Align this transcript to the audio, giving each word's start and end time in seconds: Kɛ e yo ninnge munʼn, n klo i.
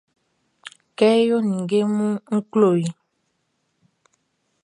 Kɛ 0.97 1.05
e 1.17 1.19
yo 1.29 1.37
ninnge 1.47 1.77
munʼn, 1.95 2.13
n 2.35 2.37
klo 2.51 2.69
i. 2.83 2.87